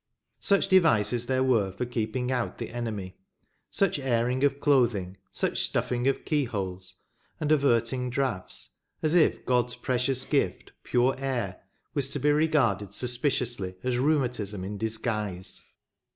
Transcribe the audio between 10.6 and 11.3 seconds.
pure